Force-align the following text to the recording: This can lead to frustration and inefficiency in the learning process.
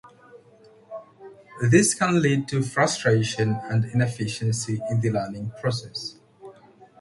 This 1.69 1.93
can 1.93 2.23
lead 2.23 2.47
to 2.47 2.63
frustration 2.63 3.59
and 3.69 3.85
inefficiency 3.85 4.81
in 4.89 4.99
the 4.99 5.11
learning 5.11 5.51
process. 5.61 6.15